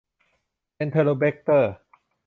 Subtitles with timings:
[0.75, 1.73] เอนเทอโรแบกเตอร์